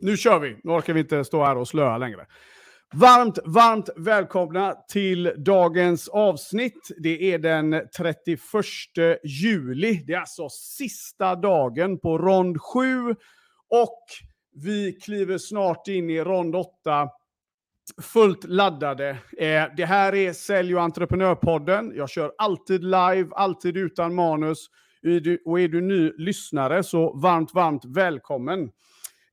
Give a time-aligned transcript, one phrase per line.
[0.00, 0.56] nu kör vi.
[0.64, 2.26] Nu orkar vi inte stå här och slöa längre.
[2.94, 6.88] Varmt, varmt välkomna till dagens avsnitt.
[7.02, 8.40] Det är den 31
[9.24, 10.04] juli.
[10.06, 13.10] Det är alltså sista dagen på rond 7
[13.70, 14.04] och
[14.64, 17.08] vi kliver snart in i rond 8
[18.02, 19.10] fullt laddade.
[19.38, 21.92] Eh, det här är Sälj och entreprenörpodden.
[21.96, 24.66] Jag kör alltid live, alltid utan manus.
[25.44, 28.70] Och är du ny lyssnare så varmt, varmt välkommen.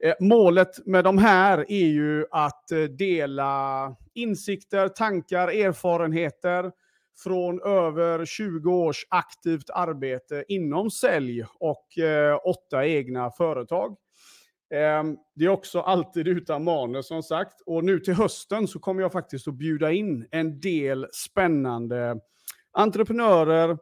[0.03, 6.71] Eh, målet med de här är ju att eh, dela insikter, tankar, erfarenheter
[7.23, 13.97] från över 20 års aktivt arbete inom sälj och eh, åtta egna företag.
[14.73, 17.61] Ehm, det är också alltid utan manus som sagt.
[17.65, 22.19] Och nu till hösten så kommer jag faktiskt att bjuda in en del spännande
[22.73, 23.77] entreprenörer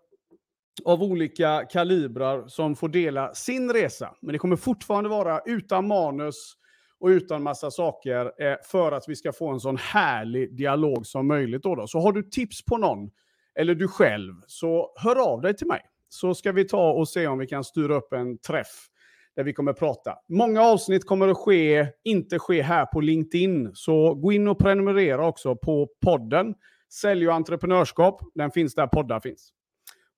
[0.86, 4.16] av olika kalibrar som får dela sin resa.
[4.22, 6.55] Men det kommer fortfarande vara utan manus
[6.99, 11.27] och utan massa saker eh, för att vi ska få en sån härlig dialog som
[11.27, 11.63] möjligt.
[11.63, 11.88] Då, då.
[11.88, 13.12] Så har du tips på någon,
[13.60, 15.82] eller du själv, så hör av dig till mig.
[16.10, 18.87] Så ska vi ta och se om vi kan styra upp en träff
[19.35, 20.15] där vi kommer prata.
[20.30, 23.71] Många avsnitt kommer att ske, inte ske här på LinkedIn.
[23.74, 26.55] Så gå in och prenumerera också på podden.
[26.93, 28.21] Sälj och entreprenörskap.
[28.35, 29.54] Den finns där poddar finns.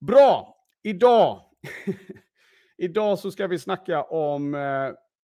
[0.07, 0.55] Bra!
[0.83, 1.41] Idag,
[2.77, 4.59] idag så ska vi snacka om eh,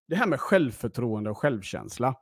[0.07, 2.15] det här med självförtroende och självkänsla.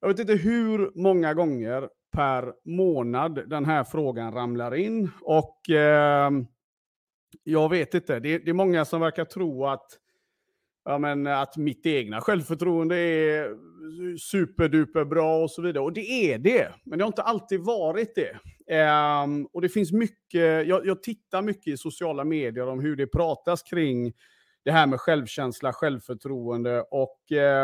[0.00, 5.10] Jag vet inte hur många gånger per månad den här frågan ramlar in.
[5.22, 6.30] Och eh,
[7.42, 9.86] jag vet inte, det, det är många som verkar tro att
[10.84, 13.56] ja, men att mitt egna självförtroende är
[14.18, 15.84] superduper bra och så vidare.
[15.84, 18.38] Och det är det, men det har inte alltid varit det.
[18.70, 23.06] Um, och det finns mycket, jag, jag, tittar mycket i sociala medier om hur det
[23.06, 24.12] pratas kring
[24.64, 27.18] det här med självkänsla, självförtroende och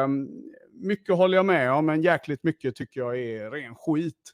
[0.04, 0.28] um,
[0.72, 4.30] mycket håller jag med om, men jäkligt mycket tycker jag är ren skit.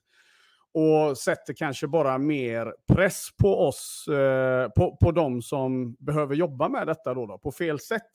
[0.72, 6.68] Och sätter kanske bara mer press på oss, uh, på, på de som behöver jobba
[6.68, 8.10] med detta då, då på fel sätt.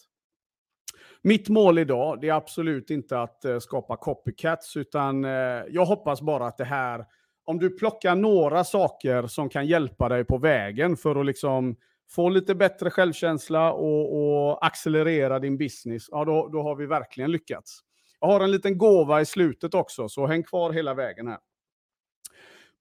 [1.21, 6.21] Mitt mål idag det är absolut inte att uh, skapa copycats, utan uh, jag hoppas
[6.21, 7.05] bara att det här,
[7.45, 11.75] om du plockar några saker som kan hjälpa dig på vägen för att liksom
[12.09, 17.31] få lite bättre självkänsla och, och accelerera din business, ja då, då har vi verkligen
[17.31, 17.79] lyckats.
[18.19, 21.39] Jag har en liten gåva i slutet också, så häng kvar hela vägen här.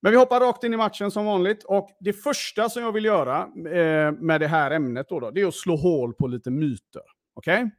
[0.00, 1.64] Men vi hoppar rakt in i matchen som vanligt.
[1.64, 5.40] Och det första som jag vill göra eh, med det här ämnet då, då, det
[5.40, 7.02] är att slå hål på lite myter.
[7.34, 7.58] Okej?
[7.58, 7.70] Okay?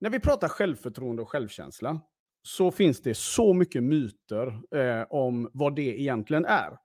[0.00, 2.00] När vi pratar självförtroende och självkänsla
[2.46, 4.46] så finns det så mycket myter
[4.76, 6.78] eh, om vad det egentligen är.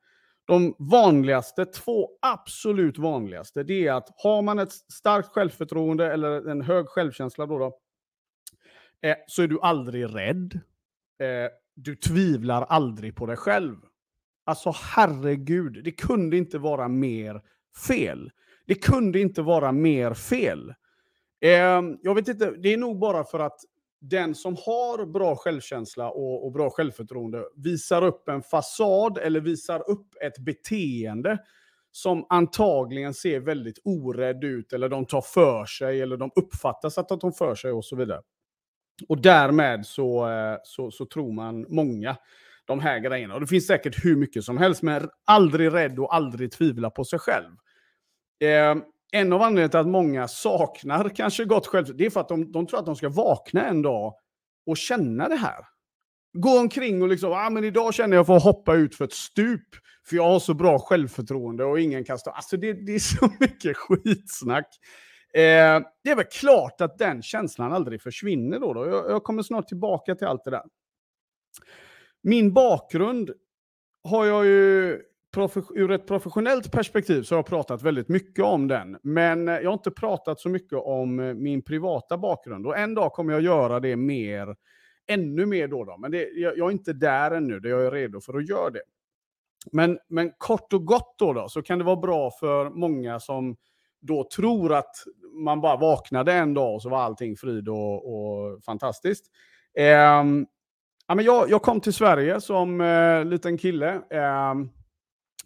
[0.45, 6.61] De vanligaste, två absolut vanligaste, det är att har man ett starkt självförtroende eller en
[6.61, 7.79] hög självkänsla då, då
[9.07, 10.59] eh, så är du aldrig rädd.
[11.19, 13.75] Eh, du tvivlar aldrig på dig själv.
[14.45, 17.41] Alltså herregud, det kunde inte vara mer
[17.87, 18.31] fel.
[18.65, 20.73] Det kunde inte vara mer fel.
[21.41, 23.59] Eh, jag vet inte, det är nog bara för att
[24.01, 29.89] den som har bra självkänsla och, och, bra självförtroende visar upp en fasad eller visar
[29.89, 31.37] upp ett beteende
[31.91, 37.09] som antagligen ser väldigt orädd ut eller de tar för sig eller de uppfattas att
[37.09, 38.21] de tar för sig och så vidare.
[39.07, 42.17] Och därmed så, eh, så, så tror man många
[42.65, 43.33] de här grejerna.
[43.33, 47.05] Och det finns säkert hur mycket som helst, men aldrig rädd och aldrig tvivla på
[47.05, 47.55] sig själv.
[48.39, 48.75] Eh,
[49.11, 52.51] en av anledningarna till att många saknar kanske gott självförtroende, det är för att de,
[52.51, 54.13] de tror att de ska vakna en dag
[54.65, 55.65] och känna det här.
[56.33, 59.13] Gå omkring och liksom, ah, men idag känner jag för att hoppa ut för ett
[59.13, 59.67] stup,
[60.09, 62.31] för jag har så bra självförtroende och ingen kan stå...
[62.31, 64.67] Alltså det, det är så mycket skitsnack.
[65.33, 68.73] Eh, det är väl klart att den känslan aldrig försvinner då.
[68.73, 68.87] då.
[68.87, 70.63] Jag, jag kommer snart tillbaka till allt det där.
[72.23, 73.31] Min bakgrund
[74.03, 75.01] har jag ju
[75.75, 78.97] ur ett professionellt perspektiv så har jag pratat väldigt mycket om den.
[79.03, 82.67] Men eh, jag har inte pratat så mycket om eh, min privata bakgrund.
[82.67, 84.55] Och en dag kommer jag göra det mer,
[85.07, 85.83] ännu mer då.
[85.83, 85.97] då.
[85.97, 88.69] Men det, jag, jag, är inte där ännu, där jag är redo för att göra
[88.69, 88.81] det.
[89.71, 93.55] Men, men kort och gott då, då så kan det vara bra för många som
[94.01, 94.95] då tror att
[95.33, 99.25] man bara vaknade en dag och så var allting frid och, och fantastiskt.
[99.77, 103.93] Eh, ja, men jag, jag, kom till Sverige som eh, liten kille.
[104.09, 104.53] Eh,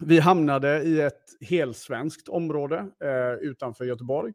[0.00, 4.32] vi hamnade i ett helsvenskt område eh, utanför Göteborg.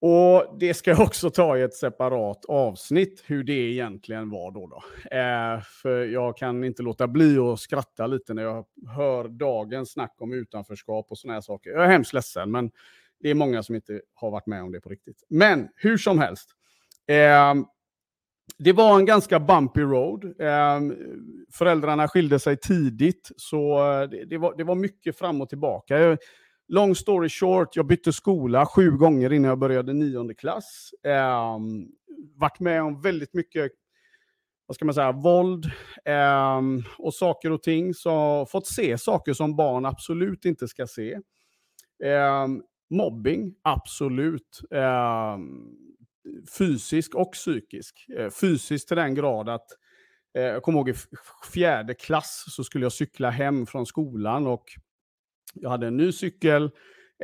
[0.00, 4.66] Och det ska jag också ta i ett separat avsnitt, hur det egentligen var då.
[4.66, 4.82] då.
[5.16, 8.66] Eh, för jag kan inte låta bli att skratta lite när jag
[8.96, 11.70] hör dagens snack om utanförskap och sådana här saker.
[11.70, 12.70] Jag är hemskt ledsen, men
[13.20, 15.24] det är många som inte har varit med om det på riktigt.
[15.28, 16.50] Men hur som helst.
[17.06, 17.54] Eh,
[18.58, 20.24] det var en ganska bumpy road.
[20.24, 20.80] Eh,
[21.52, 26.16] föräldrarna skilde sig tidigt, så eh, det, det, var, det var mycket fram och tillbaka.
[26.68, 30.90] Long story short, jag bytte skola sju gånger innan jag började nionde klass.
[31.06, 31.58] Eh,
[32.36, 33.72] varit med om väldigt mycket
[34.66, 35.64] vad ska man säga, våld
[36.04, 36.60] eh,
[36.98, 37.94] och saker och ting.
[37.94, 41.12] Så fått se saker som barn absolut inte ska se.
[42.04, 42.46] Eh,
[42.90, 44.60] mobbing, absolut.
[44.70, 45.83] Ehm,
[46.58, 48.06] Fysisk och psykisk.
[48.18, 49.66] Eh, fysisk till den grad att
[50.34, 50.94] eh, jag kommer ihåg i
[51.52, 54.64] fjärde klass så skulle jag cykla hem från skolan och
[55.54, 56.70] jag hade en ny cykel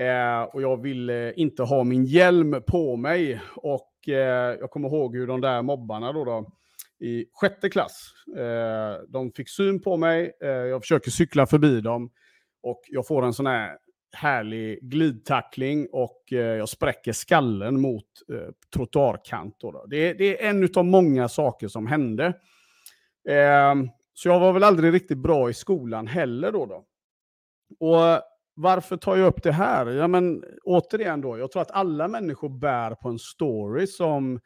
[0.00, 3.40] eh, och jag ville inte ha min hjälm på mig.
[3.56, 6.52] Och jag kommer ihåg hur de där mobbarna då, då
[7.00, 8.12] i sjätte klass,
[9.08, 12.10] de fick syn på mig, jag försöker cykla förbi dem
[12.62, 13.76] och jag får en sån här
[14.12, 19.56] härlig glidtackling och eh, jag spräcker skallen mot eh, trottoarkant.
[19.90, 22.26] Det, det, är en av många saker som hände.
[23.28, 23.74] Eh,
[24.14, 26.66] så jag var väl aldrig riktigt bra i skolan heller då.
[26.66, 26.84] då.
[27.78, 28.22] Och
[28.54, 29.86] varför tar jag upp det här?
[29.86, 34.40] Ja, men återigen då, jag tror att alla människor bär på en story som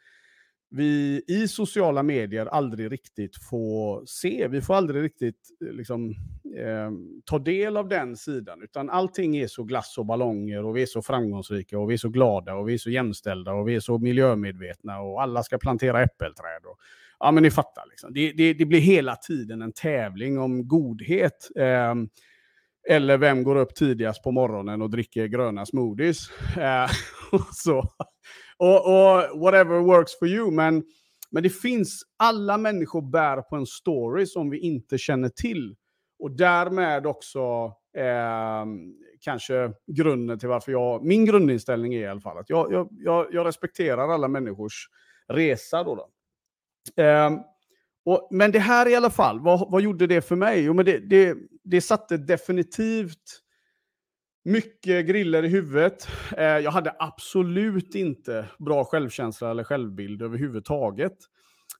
[0.69, 4.47] vi i sociala medier aldrig riktigt får se.
[4.47, 6.15] Vi får aldrig riktigt eh, liksom,
[6.57, 6.91] eh,
[7.25, 10.85] ta del av den sidan, utan allting är så glass och ballonger och vi är
[10.85, 13.79] så framgångsrika och vi är så glada och vi är så jämställda och vi är
[13.79, 16.65] så miljömedvetna och alla ska plantera äppelträd.
[16.65, 16.77] Och,
[17.19, 17.83] ja, men ni fattar.
[17.89, 18.13] Liksom.
[18.13, 21.49] Det, det, det, blir hela tiden en tävling om godhet.
[21.55, 21.95] Eh,
[22.89, 26.29] eller vem går upp tidigast på morgonen och dricker gröna smoothies.
[26.57, 26.89] Eh,
[27.51, 27.89] så
[28.57, 30.51] och, och whatever works for you.
[30.51, 30.83] Men,
[31.31, 35.75] men det finns, alla människor bär på en story som vi inte känner till.
[36.25, 38.65] Och därmed också eh,
[39.19, 43.27] kanske grunden till varför jag, min grundinställning är i alla fall att jag, jag, jag,
[43.31, 44.89] jag respekterar alla människors
[45.27, 45.83] resa.
[45.83, 46.09] Då, då.
[47.03, 47.31] Eh,
[48.05, 50.63] och, men det här i alla fall, vad, vad gjorde det för mig?
[50.63, 53.41] Jo, men det, det, det satte definitivt
[54.45, 56.07] mycket griller i huvudet.
[56.37, 61.17] Eh, jag hade absolut inte bra självkänsla eller självbild överhuvudtaget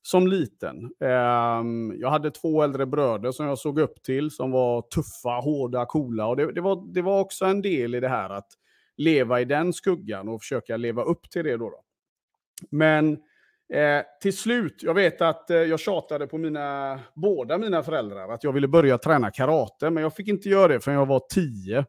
[0.06, 0.92] som liten.
[1.00, 5.86] Ehm, jag hade två äldre bröder som jag såg upp till, som var tuffa, hårda,
[5.86, 6.28] coola.
[6.28, 8.48] Och det, det, var, det var också en del i det här att
[8.98, 11.58] leva i den skuggan och försöka leva upp till det.
[11.58, 11.84] Då, då.
[12.70, 13.14] Men
[13.74, 18.44] eh, till slut, jag vet att eh, jag tjatade på mina, båda mina föräldrar att
[18.44, 21.86] jag ville börja träna karate, men jag fick inte göra det förrän jag var tio.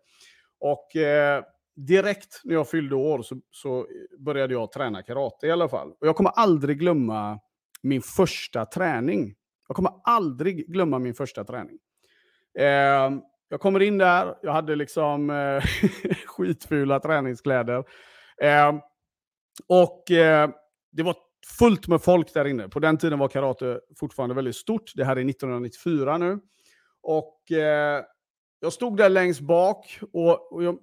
[0.60, 1.42] Och eh,
[1.76, 3.86] direkt när jag fyllde år så, så,
[4.18, 5.92] började jag träna karate i alla fall.
[6.00, 7.38] Och jag kommer aldrig glömma
[7.86, 9.34] min första träning.
[9.68, 11.78] Jag kommer aldrig glömma min första träning.
[12.58, 15.62] Eh, jag kommer in där, jag hade liksom eh,
[16.26, 17.84] skitfula träningskläder.
[18.42, 18.74] Eh,
[19.68, 20.50] och eh,
[20.92, 21.16] det var
[21.58, 22.68] fullt med folk där inne.
[22.68, 24.92] På den tiden var karate fortfarande väldigt stort.
[24.94, 26.38] Det här är 1994 nu.
[27.02, 28.04] Och eh,
[28.60, 30.78] jag stod där längst bak och, och, jag,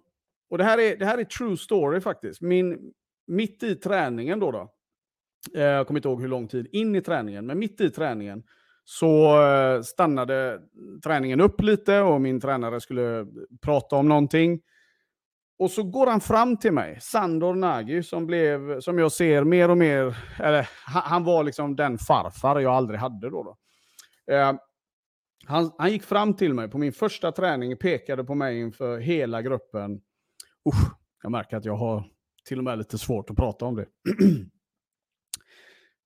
[0.50, 2.42] och det, här är, det här är true story faktiskt.
[2.42, 2.94] Min,
[3.28, 4.74] mitt i träningen då, då
[5.56, 8.44] Eh, jag kommer inte ihåg hur lång tid in i träningen, men mitt i träningen
[8.86, 10.60] så eh, stannade
[11.04, 13.26] träningen upp lite och min tränare skulle
[13.62, 14.62] prata om någonting.
[15.60, 19.70] Och så går han fram till mig, Sandor Nagy, som, blev, som jag ser mer
[19.70, 23.44] och mer, eller han var liksom den farfar jag aldrig hade då.
[23.44, 23.58] då.
[24.34, 24.54] Eh,
[25.46, 29.42] han, han gick fram till mig på min första träning, pekade på mig inför hela
[29.42, 30.02] gruppen.
[30.70, 32.04] Usch, jag märker att jag har
[32.46, 33.86] till och med lite svårt att prata om det.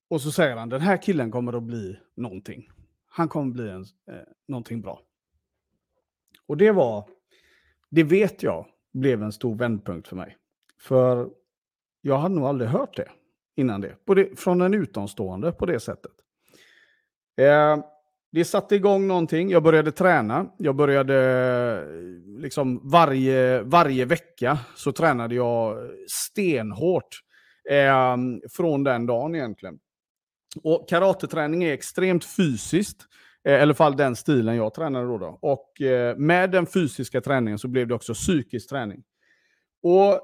[0.10, 2.70] och så säger han, den här killen kommer att bli någonting.
[3.08, 5.02] Han kommer att bli en, eh, någonting bra.
[6.46, 7.10] Och det var,
[7.90, 10.38] det vet jag, blev en stor vändpunkt för mig.
[10.80, 11.30] För
[12.02, 13.10] jag hade nog aldrig hört det
[13.56, 13.96] innan det.
[14.06, 16.12] det från en utomstående på det sättet.
[17.38, 17.78] Eh,
[18.32, 19.50] det satte igång någonting.
[19.50, 20.52] Jag började träna.
[20.58, 27.22] Jag började eh, liksom varje, varje vecka så tränade jag stenhårt
[27.70, 28.18] eh,
[28.52, 29.80] från den dagen egentligen.
[30.64, 33.06] Och karateträning är extremt fysiskt.
[33.48, 35.18] Eh, I alla fall den stilen jag tränade då.
[35.18, 35.40] då.
[35.42, 39.04] Och eh, med den fysiska träningen så blev det också psykisk träning.
[39.84, 40.22] Och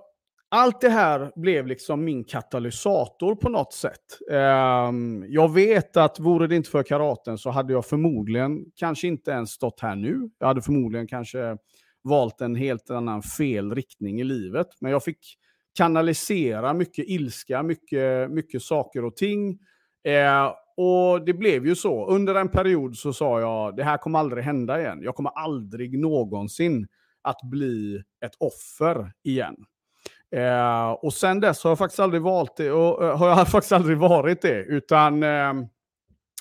[0.55, 4.31] allt det här blev liksom min katalysator på något sätt.
[4.31, 9.31] Ehm, jag vet att vore det inte för karaten så hade jag förmodligen kanske inte
[9.31, 10.29] ens stått här nu.
[10.39, 11.57] Jag hade förmodligen kanske
[12.03, 14.67] valt en helt annan fel riktning i livet.
[14.81, 15.37] Men jag fick
[15.77, 19.59] kanalisera mycket ilska, mycket, mycket saker och ting.
[20.03, 22.05] Eh, och det blev ju så.
[22.05, 24.99] Under en period så sa jag, det här kommer aldrig hända igen.
[25.01, 26.87] Jag kommer aldrig någonsin
[27.21, 29.55] att bli ett offer igen.
[30.35, 33.71] Eh, och sen dess har jag faktiskt aldrig valt det och eh, har jag faktiskt
[33.71, 34.63] aldrig varit det.
[34.63, 35.53] Utan eh,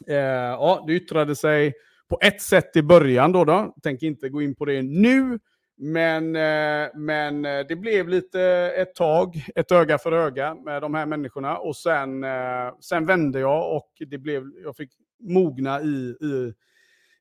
[0.06, 1.74] Eh, ja, det yttrade sig
[2.08, 3.44] på ett sätt i början då.
[3.44, 3.74] då.
[3.82, 5.38] Tänker inte gå in på det nu.
[5.84, 8.40] Men, eh, men eh, det blev lite
[8.76, 11.58] ett tag, ett öga för öga med de här människorna.
[11.58, 16.54] Och sen, eh, sen vände jag och det blev, jag fick mogna i, i,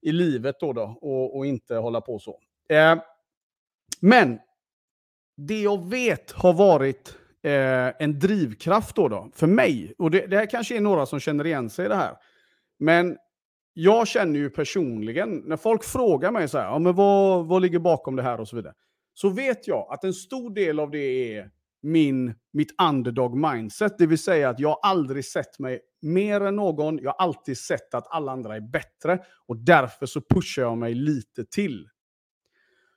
[0.01, 2.39] i livet då, då och, och inte hålla på så.
[3.99, 4.39] Men
[5.37, 7.17] det jag vet har varit
[7.99, 11.45] en drivkraft då, då för mig, och det, det här kanske är några som känner
[11.45, 12.15] igen sig i det här.
[12.79, 13.17] Men
[13.73, 17.79] jag känner ju personligen, när folk frågar mig så här, ja, men vad, vad ligger
[17.79, 18.39] bakom det här?
[18.39, 18.73] och så vidare,
[19.13, 21.51] så vet jag att en stor del av det är
[21.81, 26.97] min, mitt underdog mindset, det vill säga att jag aldrig sett mig mer än någon,
[26.97, 30.93] jag har alltid sett att alla andra är bättre och därför så pushar jag mig
[30.93, 31.87] lite till.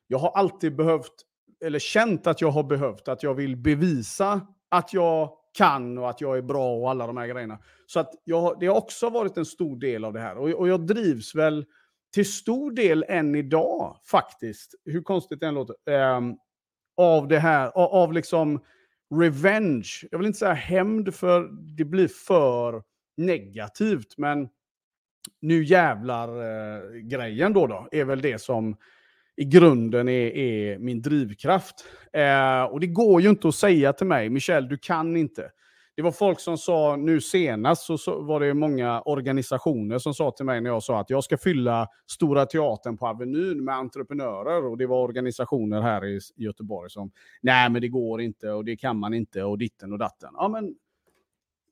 [0.06, 1.12] Jag har alltid behövt,
[1.64, 6.20] eller känt att jag har behövt, att jag vill bevisa att jag kan och att
[6.20, 7.58] jag är bra och alla de här grejerna.
[7.86, 10.36] Så att jag, det har också varit en stor del av det här.
[10.36, 11.64] Och, och jag drivs väl
[12.14, 16.20] till stor del än idag faktiskt, hur konstigt det än låter, eh,
[16.96, 18.64] av det här, av, av liksom
[19.20, 20.08] revenge.
[20.10, 22.82] Jag vill inte säga hämnd för det blir för
[23.16, 24.48] negativt, men
[25.40, 28.76] nu jävlar eh, grejen då, då är väl det som
[29.36, 31.84] i grunden är, är min drivkraft.
[32.12, 35.50] Eh, och det går ju inte att säga till mig, Michel, du kan inte.
[35.96, 40.30] Det var folk som sa nu senast, så, så var det många organisationer som sa
[40.30, 44.64] till mig när jag sa att jag ska fylla Stora Teatern på Avenyn med entreprenörer.
[44.64, 47.10] Och det var organisationer här i, Göteborg som,
[47.40, 50.30] nej men det går inte och det kan man inte och ditten och datten.
[50.34, 50.74] Ja men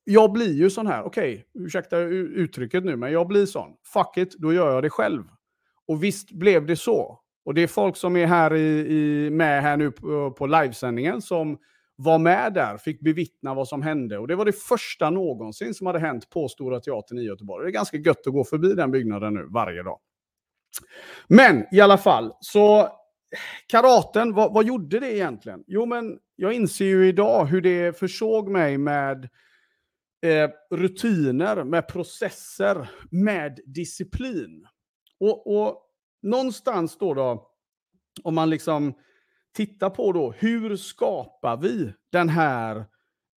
[0.03, 3.73] jag blir ju sån här, okej, okay, ursäkta uttrycket nu, men jag blir sån.
[3.93, 5.23] Fuck it, då gör jag det själv.
[5.87, 7.22] Och visst blev det så.
[7.45, 11.21] Och det är folk som är här i, i med här nu på, på livesändningen
[11.21, 11.57] som
[11.95, 14.17] var med där, fick bevittna vad som hände.
[14.17, 17.65] Och det var det första någonsin som hade hänt på Stora Teatern i Göteborg.
[17.65, 19.99] Det är ganska gött att gå förbi den byggnaden nu varje dag.
[21.27, 22.89] Men i alla fall, så
[23.67, 25.63] karaten, vad, vad gjorde det egentligen?
[25.67, 29.29] Jo, men jag inser ju idag hur det försåg mig med
[30.25, 34.67] eh, rutiner, med processer, med disciplin.
[35.19, 35.89] Och, och
[36.23, 37.49] någonstans då, då,
[38.23, 38.93] om man liksom
[39.55, 42.77] tittar på då, hur skapar vi den här,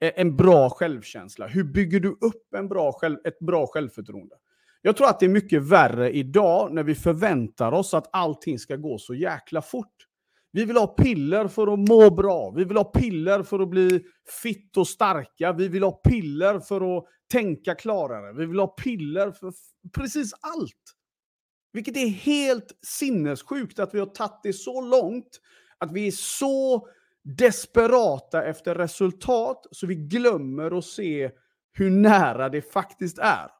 [0.00, 1.46] eh, en bra självkänsla?
[1.46, 4.34] Hur bygger du upp en bra själv, ett bra självförtroende?
[4.82, 8.76] Jag tror att det är mycket värre idag när vi förväntar oss att allting ska
[8.76, 10.06] gå så jäkla fort.
[10.52, 12.50] Vi vill ha piller för att må bra.
[12.56, 14.04] Vi vill ha piller för att bli
[14.42, 15.52] fitt och starka.
[15.52, 18.32] Vi vill ha piller för att tänka klarare.
[18.32, 19.52] Vi vill ha piller för
[19.96, 20.95] precis allt.
[21.76, 25.40] Vilket är helt sinnessjukt att vi har tagit det så långt
[25.78, 26.88] att vi är så
[27.22, 31.30] desperata efter resultat så vi glömmer att se
[31.72, 33.50] hur nära det faktiskt är.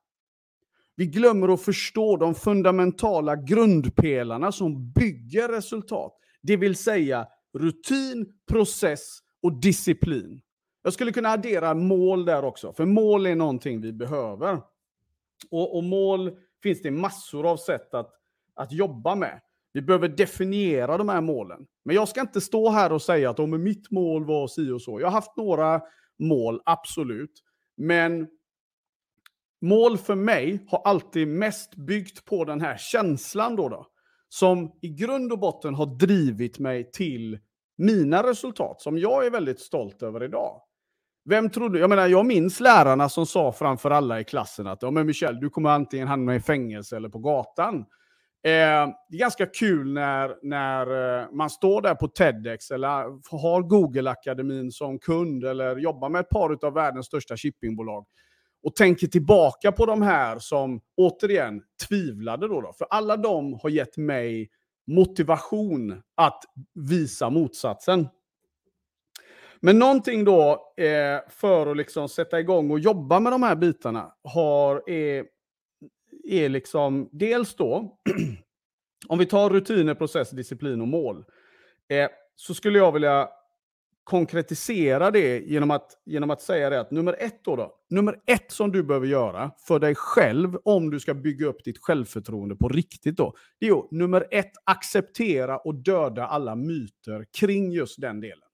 [0.95, 6.13] Vi glömmer att förstå de fundamentala grundpelarna som bygger resultat.
[6.43, 7.27] Det vill säga
[7.59, 10.41] rutin, process och disciplin.
[10.83, 14.61] Jag skulle kunna addera mål där också, för mål är någonting vi behöver.
[15.51, 16.33] Och, och mål
[16.67, 18.11] finns det massor av sätt att,
[18.55, 19.41] att jobba med.
[19.73, 21.67] Vi behöver definiera de här målen.
[21.85, 24.83] Men jag ska inte stå här och säga att om mitt mål var si och
[24.83, 25.01] så.
[25.01, 25.83] Jag har haft några
[26.19, 27.43] mål, absolut.
[27.77, 28.29] Men
[29.61, 33.87] mål för mig har alltid mest byggt på den här känslan då, då.
[34.29, 37.39] Som i grund och botten har drivit mig till
[37.77, 40.63] mina resultat som jag är väldigt stolt över idag.
[41.29, 44.91] Vem trodde, jag menar jag minns lärarna som sa framför alla i klassen att ja,
[44.91, 47.77] men Michel, du kommer antingen hamna i fängelse eller på gatan.
[47.77, 52.89] Eh, det är ganska kul när, när eh, man står där på TEDx eller
[53.41, 58.07] har Google-akademin som kund eller jobbar med ett par av världens största shippingbolag
[58.63, 62.49] och tänker tillbaka på de här som återigen tvivlade.
[62.49, 64.51] Då, då För alla de har gett mig
[64.87, 66.43] motivation att
[66.75, 68.09] visa motsatsen.
[69.61, 74.13] Men någonting då eh, för att liksom sätta igång och jobba med de här bitarna
[74.25, 75.25] har, är
[76.27, 77.99] är liksom dels då,
[79.09, 81.25] om vi tar rutiner, process, disciplin och mål,
[81.89, 83.29] eh, så skulle jag vilja
[84.05, 88.53] konkretisera det genom att, genom att säga det att nummer ett då, då, nummer ett
[88.53, 92.69] som du behöver göra för dig själv om du ska bygga upp ditt självförtroende på
[92.69, 98.21] riktigt då, det är att nummer ett, acceptera och döda alla myter kring just den
[98.21, 98.46] delen.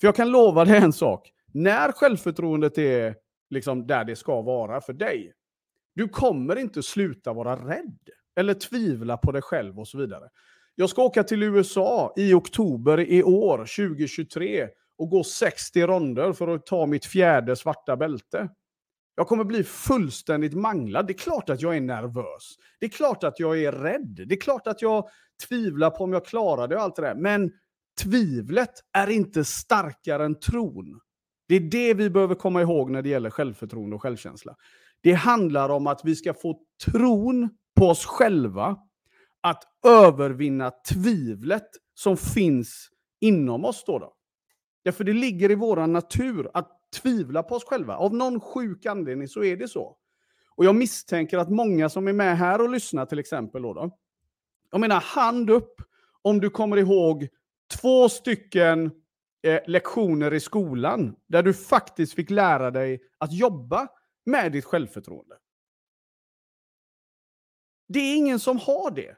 [0.00, 3.16] För jag kan lova dig en sak, när självförtroendet är
[3.50, 5.32] liksom där det ska vara för dig,
[5.94, 7.98] du kommer inte sluta vara rädd
[8.36, 10.28] eller tvivla på dig själv och så vidare.
[10.74, 16.48] Jag ska åka till USA i oktober i år, 2023, och gå 60 ronder för
[16.48, 18.48] att ta mitt fjärde svarta bälte.
[19.16, 21.06] Jag kommer bli fullständigt manglad.
[21.06, 22.54] Det är klart att jag är nervös.
[22.80, 24.24] Det är klart att jag är rädd.
[24.28, 25.08] Det är klart att jag
[25.48, 27.14] tvivlar på om jag klarar det och allt det där.
[27.14, 27.52] Men
[28.02, 31.00] tvivlet är inte starkare än tron.
[31.48, 34.56] Det är det vi behöver komma ihåg när det gäller självförtroende och självkänsla.
[35.00, 38.76] Det handlar om att vi ska få tron på oss själva
[39.40, 43.84] att övervinna tvivlet som finns inom oss.
[43.86, 44.14] Då, då.
[44.84, 46.70] Därför det ligger i vår natur att
[47.02, 47.96] tvivla på oss själva.
[47.96, 49.96] Av någon sjuk anledning så är det så.
[50.56, 53.90] Och jag misstänker att många som är med här och lyssnar till exempel, då, då
[54.70, 55.82] jag menar hand upp
[56.22, 57.28] om du kommer ihåg
[57.80, 58.90] två stycken
[59.42, 63.88] eh, lektioner i skolan där du faktiskt fick lära dig att jobba
[64.26, 65.36] med ditt självförtroende.
[67.88, 69.16] Det är ingen som har det.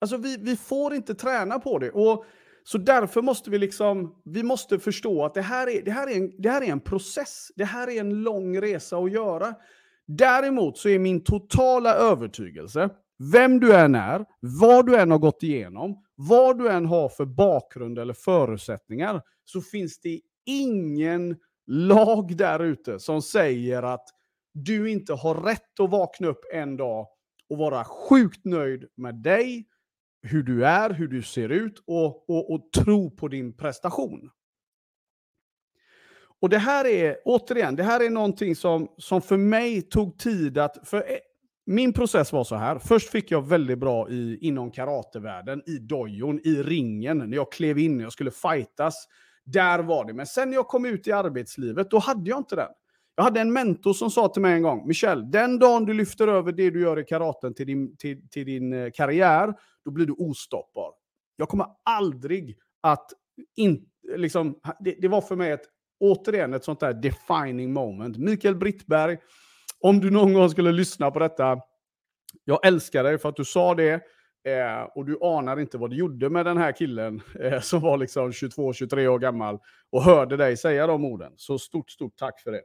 [0.00, 1.90] Alltså vi, vi får inte träna på det.
[1.90, 2.24] Och
[2.64, 6.16] så därför måste vi liksom, vi måste förstå att det här, är, det, här är
[6.16, 7.52] en, det här är en process.
[7.56, 9.54] Det här är en lång resa att göra.
[10.06, 15.42] Däremot så är min totala övertygelse, vem du än är, vad du än har gått
[15.42, 22.64] igenom, vad du än har för bakgrund eller förutsättningar, så finns det ingen lag där
[22.64, 24.04] ute som säger att
[24.54, 27.06] du inte har rätt att vakna upp en dag
[27.48, 29.68] och vara sjukt nöjd med dig,
[30.22, 34.30] hur du är, hur du ser ut och, och, och tro på din prestation.
[36.40, 40.58] Och det här är, återigen, det här är någonting som, som för mig tog tid
[40.58, 40.88] att...
[40.88, 41.04] För
[41.66, 42.78] min process var så här.
[42.78, 47.78] Först fick jag väldigt bra i, inom karatevärlden, i dojon, i ringen, när jag klev
[47.78, 49.08] in, när jag skulle fightas.
[49.44, 50.12] Där var det.
[50.12, 52.70] Men sen när jag kom ut i arbetslivet, då hade jag inte den.
[53.16, 56.28] Jag hade en mentor som sa till mig en gång, Michel, den dagen du lyfter
[56.28, 59.54] över det du gör i karaten till din, till, till din eh, karriär,
[59.84, 60.92] då blir du ostoppbar.
[61.36, 63.10] Jag kommer aldrig att...
[63.56, 65.64] In, liksom, det, det var för mig ett,
[66.00, 68.16] återigen ett sånt där defining moment.
[68.16, 69.18] Mikael Brittberg,
[69.84, 71.60] om du någon gång skulle lyssna på detta,
[72.44, 73.92] jag älskar dig för att du sa det.
[74.44, 77.96] Eh, och du anar inte vad du gjorde med den här killen eh, som var
[77.96, 79.58] liksom 22-23 år gammal
[79.90, 81.32] och hörde dig säga de orden.
[81.36, 82.62] Så stort, stort tack för det.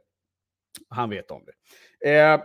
[0.88, 2.18] Han vet om det.
[2.18, 2.40] Eh,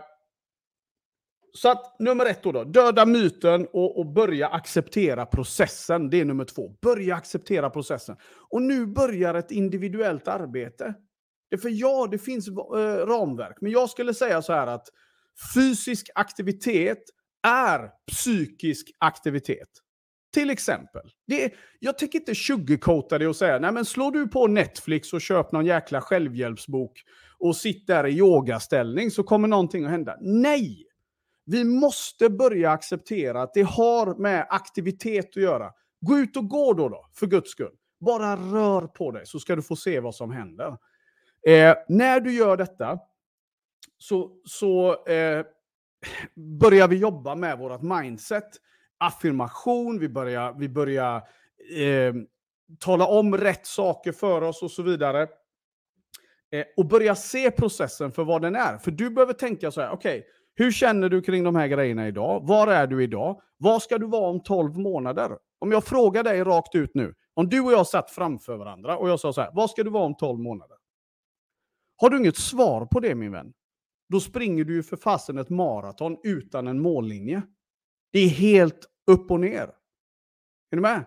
[1.52, 6.10] så att nummer ett då, då döda myten och, och, börja acceptera processen.
[6.10, 6.68] Det är nummer två.
[6.82, 8.16] Börja acceptera processen.
[8.50, 10.94] Och nu börjar ett individuellt arbete.
[11.50, 14.88] Det för ja, det finns eh, ramverk, men jag skulle säga så här att
[15.54, 17.02] fysisk aktivitet
[17.46, 19.68] är psykisk aktivitet.
[20.34, 21.02] Till exempel.
[21.26, 25.20] Det jag tänker inte sugarcoata det och säga, nej men slår du på Netflix och
[25.20, 27.02] köp någon jäkla självhjälpsbok
[27.38, 30.16] och sitt där i yogaställning så kommer någonting att hända.
[30.20, 30.86] Nej!
[31.46, 35.70] Vi måste börja acceptera att det har med aktivitet att göra.
[36.00, 37.72] Gå ut och gå då, då för guds skull.
[38.00, 40.76] Bara rör på dig så ska du få se vad som händer.
[41.46, 42.98] Eh, när du gör detta
[43.98, 45.44] så, så eh,
[46.60, 48.48] börjar vi jobba med vårt mindset.
[48.98, 51.16] Affirmation, vi börjar, vi börjar
[51.76, 52.14] eh,
[52.80, 55.22] tala om rätt saker för oss och så vidare.
[56.52, 58.78] Eh, och börja se processen för vad den är.
[58.78, 62.08] För du behöver tänka så här, okej, okay, hur känner du kring de här grejerna
[62.08, 62.46] idag?
[62.46, 63.40] Var är du idag?
[63.56, 65.38] Var ska du vara om 12 månader?
[65.58, 69.08] Om jag frågar dig rakt ut nu, om du och jag satt framför varandra och
[69.08, 70.75] jag sa så här, var ska du vara om 12 månader?
[71.96, 73.52] Har du inget svar på det min vän?
[74.08, 77.42] Då springer du ju för fasen ett maraton utan en mållinje.
[78.12, 79.72] Det är helt upp och ner.
[80.70, 81.04] Är du med?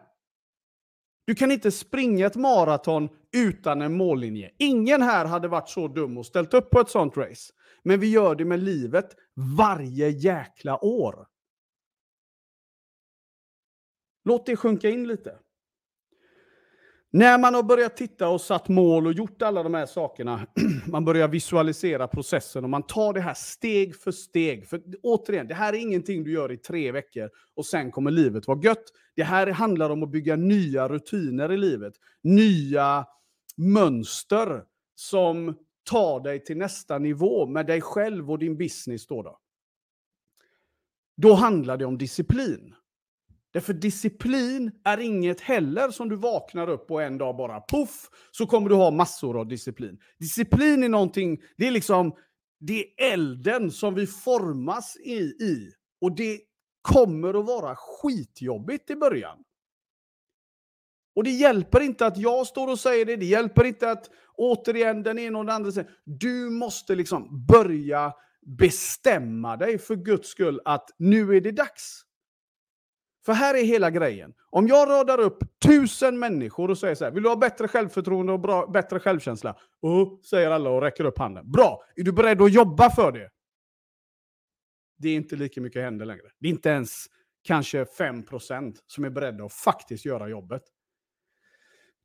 [1.25, 4.51] Du kan inte springa ett maraton utan en mållinje.
[4.57, 7.53] Ingen här hade varit så dum och ställt upp på ett sånt race.
[7.83, 9.15] Men vi gör det med livet
[9.57, 11.27] varje jäkla år.
[14.23, 15.39] Låt det sjunka in lite.
[17.11, 20.47] När man har börjat titta och satt mål och gjort alla de här sakerna,
[20.87, 24.67] man börjar visualisera processen och man tar det här steg för steg.
[24.67, 28.47] För återigen, det här är ingenting du gör i tre veckor och sen kommer livet
[28.47, 28.83] vara gött.
[29.15, 31.93] Det här handlar om att bygga nya rutiner i livet.
[32.23, 33.05] Nya
[33.57, 34.63] mönster
[34.95, 35.55] som
[35.89, 39.07] tar dig till nästa nivå med dig själv och din business.
[39.07, 39.39] Då, då.
[41.17, 42.75] då handlar det om disciplin.
[43.51, 48.45] Därför disciplin är inget heller som du vaknar upp och en dag bara poff, så
[48.45, 49.99] kommer du ha massor av disciplin.
[50.19, 52.15] Disciplin är någonting, det är liksom,
[52.59, 55.19] det är elden som vi formas i.
[55.19, 55.71] i.
[56.01, 56.39] Och det
[56.81, 59.37] kommer att vara skitjobbigt i början.
[61.15, 65.03] Och det hjälper inte att jag står och säger det, det hjälper inte att återigen
[65.03, 68.13] den ena och den andra säger Du måste liksom börja
[68.57, 72.05] bestämma dig för Guds skull att nu är det dags.
[73.29, 74.33] För här är hela grejen.
[74.49, 78.33] Om jag radar upp tusen människor och säger så här, vill du ha bättre självförtroende
[78.33, 79.55] och bra, bättre självkänsla?
[79.81, 81.51] Oh, säger alla och räcker upp handen.
[81.51, 81.83] Bra!
[81.95, 83.29] Är du beredd att jobba för det?
[84.97, 86.21] Det är inte lika mycket händer längre.
[86.39, 87.05] Det är inte ens
[87.43, 90.63] kanske 5% som är beredda att faktiskt göra jobbet.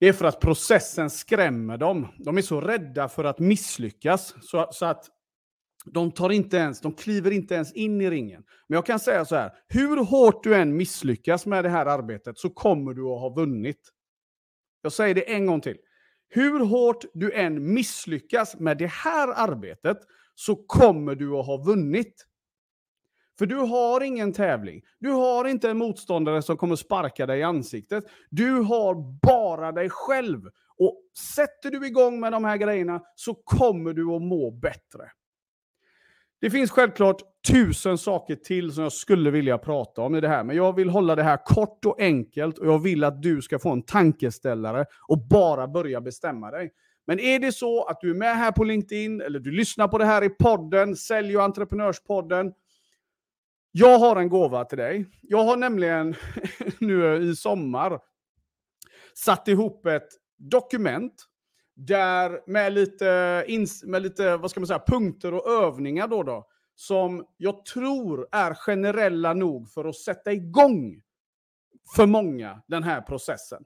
[0.00, 2.08] Det är för att processen skrämmer dem.
[2.18, 5.06] De är så rädda för att misslyckas så, så att
[5.84, 8.44] de, tar inte ens, de kliver inte ens in i ringen.
[8.68, 12.38] Men jag kan säga så här, hur hårt du än misslyckas med det här arbetet
[12.38, 13.80] så kommer du att ha vunnit.
[14.82, 15.76] Jag säger det en gång till.
[16.28, 19.98] Hur hårt du än misslyckas med det här arbetet
[20.34, 22.26] så kommer du att ha vunnit.
[23.38, 24.82] För du har ingen tävling.
[24.98, 28.04] Du har inte en motståndare som kommer sparka dig i ansiktet.
[28.30, 30.40] Du har bara dig själv.
[30.78, 31.02] Och
[31.34, 35.10] sätter du igång med de här grejerna så kommer du att må bättre.
[36.44, 40.44] Det finns självklart tusen saker till som jag skulle vilja prata om i det här,
[40.44, 43.58] men jag vill hålla det här kort och enkelt och jag vill att du ska
[43.58, 46.72] få en tankeställare och bara börja bestämma dig.
[47.06, 49.98] Men är det så att du är med här på LinkedIn eller du lyssnar på
[49.98, 52.52] det här i podden, Sälj och entreprenörspodden.
[53.72, 55.06] Jag har en gåva till dig.
[55.22, 56.14] Jag har nämligen
[56.78, 57.98] nu i sommar
[59.14, 61.14] satt ihop ett dokument
[61.76, 66.46] där med lite, ins, med lite vad ska man säga, punkter och övningar då, då
[66.74, 71.02] som jag tror är generella nog för att sätta igång
[71.96, 73.64] för många den här processen.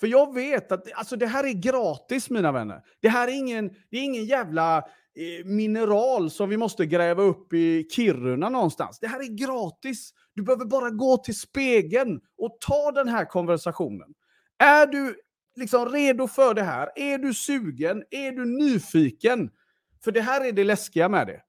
[0.00, 2.82] För jag vet att alltså, det här är gratis mina vänner.
[3.00, 7.52] Det här är ingen, det är ingen jävla eh, mineral som vi måste gräva upp
[7.52, 8.98] i Kiruna någonstans.
[8.98, 10.10] Det här är gratis.
[10.34, 14.14] Du behöver bara gå till spegeln och ta den här konversationen.
[14.58, 15.20] Är du
[15.56, 16.88] liksom redo för det här?
[16.96, 18.04] Är du sugen?
[18.10, 19.50] Är du nyfiken?
[20.04, 21.42] För det här är det läskiga med det.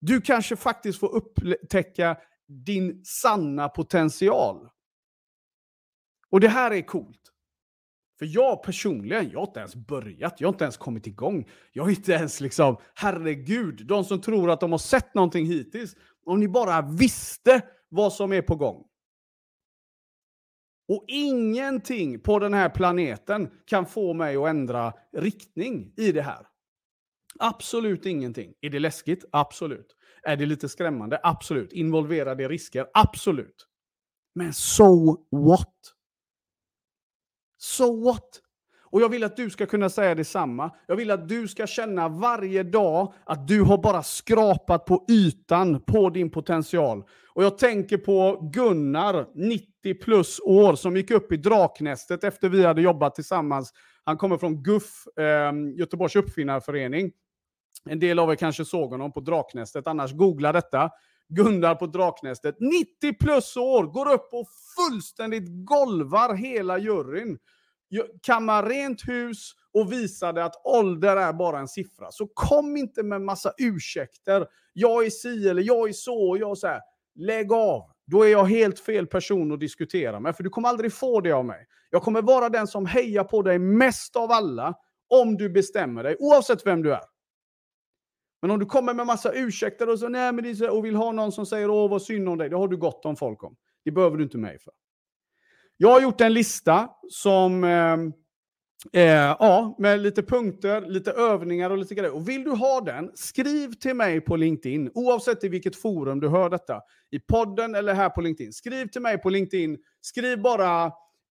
[0.00, 2.16] Du kanske faktiskt får upptäcka
[2.48, 4.68] din sanna potential.
[6.30, 7.20] Och det här är coolt.
[8.18, 11.48] För jag personligen, jag har inte ens börjat, jag har inte ens kommit igång.
[11.72, 15.96] Jag har inte ens liksom, herregud, de som tror att de har sett någonting hittills,
[16.26, 18.84] om ni bara visste vad som är på gång.
[20.88, 26.46] Och ingenting på den här planeten kan få mig att ändra riktning i det här.
[27.38, 28.54] Absolut ingenting.
[28.60, 29.24] Är det läskigt?
[29.32, 29.96] Absolut.
[30.22, 31.20] Är det lite skrämmande?
[31.22, 31.72] Absolut.
[31.72, 32.86] Involverar det risker?
[32.94, 33.66] Absolut.
[34.34, 35.74] Men so what?
[37.58, 38.42] So what?
[38.90, 40.70] Och jag vill att du ska kunna säga detsamma.
[40.86, 45.80] Jag vill att du ska känna varje dag att du har bara skrapat på ytan
[45.80, 47.04] på din potential.
[47.34, 52.64] Och jag tänker på Gunnar, 90 plus år, som gick upp i Draknästet efter vi
[52.64, 53.72] hade jobbat tillsammans.
[54.04, 57.12] Han kommer från GUF, eh, Göteborgs uppfinnarförening.
[57.90, 60.90] En del av er kanske såg honom på Draknästet, annars googla detta.
[61.28, 64.46] Gunnar på Draknästet, 90 plus år, går upp och
[64.76, 67.38] fullständigt golvar hela juryn
[68.22, 72.10] kammar rent hus och visade att ålder är bara en siffra.
[72.10, 74.46] Så kom inte med massa ursäkter.
[74.72, 76.80] Jag är si eller jag är så och jag så här.
[77.14, 77.82] Lägg av.
[78.06, 81.32] Då är jag helt fel person att diskutera med, för du kommer aldrig få det
[81.32, 81.66] av mig.
[81.90, 84.74] Jag kommer vara den som hejar på dig mest av alla
[85.08, 87.04] om du bestämmer dig, oavsett vem du är.
[88.42, 90.96] Men om du kommer med massa ursäkter och, så, nej, men det så, och vill
[90.96, 93.44] ha någon som säger åh vad synd om dig, det har du gott om folk
[93.44, 93.56] om.
[93.84, 94.72] Det behöver du inte mig för.
[95.76, 97.96] Jag har gjort en lista som eh,
[98.92, 99.02] eh,
[99.38, 102.14] ja, med lite punkter, lite övningar och lite grejer.
[102.14, 106.28] Och vill du ha den, skriv till mig på LinkedIn, oavsett i vilket forum du
[106.28, 106.80] hör detta.
[107.10, 108.52] I podden eller här på LinkedIn.
[108.52, 109.78] Skriv till mig på LinkedIn.
[110.00, 110.84] Skriv bara,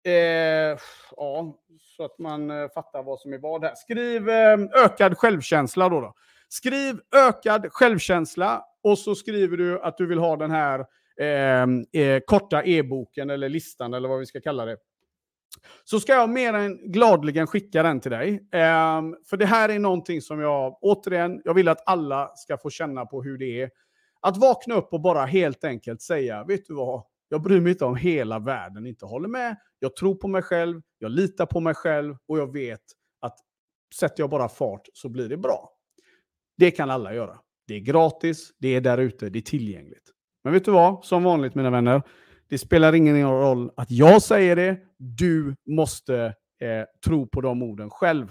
[0.05, 0.77] eh,
[1.15, 3.75] ja, så att man eh, fattar vad som är vad här.
[3.75, 6.13] Skriv eh, ökad självkänsla då, då.
[6.49, 10.85] Skriv ökad självkänsla och så skriver du att du vill ha den här
[11.19, 14.77] eh, eh korta e-boken eller listan eller vad vi ska kalla det.
[15.83, 18.29] Så ska jag mer än gladligen skicka den till dig.
[18.31, 22.69] Um, för det här är någonting som jag, återigen, jag vill att alla ska få
[22.69, 23.69] känna på hur det är.
[24.21, 27.03] Att vakna upp och bara helt enkelt säga, vet du vad?
[27.29, 29.55] Jag bryr mig inte om hela världen inte håller med.
[29.79, 32.81] Jag tror på mig själv, jag litar på mig själv och jag vet
[33.21, 33.37] att
[33.95, 35.69] sätter jag bara fart så blir det bra.
[36.57, 37.39] Det kan alla göra.
[37.67, 40.11] Det är gratis, det är där ute, det är tillgängligt.
[40.43, 41.05] Men vet du vad?
[41.05, 42.01] Som vanligt mina vänner.
[42.49, 44.77] Det spelar ingen roll att jag säger det.
[44.97, 46.15] Du måste
[46.61, 48.27] eh, tro på de orden själv.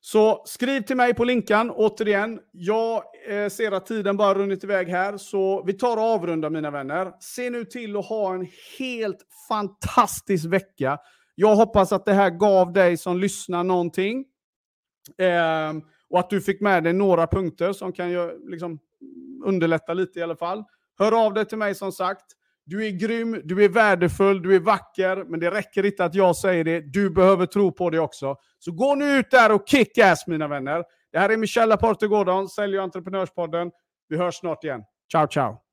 [0.00, 1.70] Så skriv till mig på linkan.
[1.70, 5.16] Återigen, jag eh, ser att tiden bara runnit iväg här.
[5.16, 7.12] Så vi tar och avrundar mina vänner.
[7.20, 8.46] Se nu till att ha en
[8.78, 10.98] helt fantastisk vecka.
[11.34, 14.24] Jag hoppas att det här gav dig som lyssnar någonting.
[15.18, 15.72] Eh,
[16.10, 18.78] och att du fick med dig några punkter som kan liksom,
[19.44, 20.64] underlätta lite i alla fall.
[20.98, 22.24] Hör av dig till mig som sagt.
[22.66, 26.36] Du är grym, du är värdefull, du är vacker, men det räcker inte att jag
[26.36, 26.80] säger det.
[26.80, 28.36] Du behöver tro på det också.
[28.58, 30.84] Så gå nu ut där och kick ass mina vänner.
[31.12, 33.70] Det här är Michel Laporte Gordon, Sälj och entreprenörspodden.
[34.08, 34.80] Vi hörs snart igen.
[35.12, 35.63] Ciao, ciao!